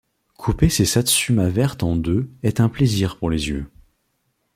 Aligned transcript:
Couper 0.35 0.67
ces 0.69 0.85
satsumas 0.85 1.49
vertes 1.49 1.83
en 1.83 1.95
deux 1.95 2.27
est 2.41 2.59
un 2.59 2.69
plaisir 2.69 3.17
pour 3.19 3.29
les 3.29 3.49
yeux. 3.49 3.69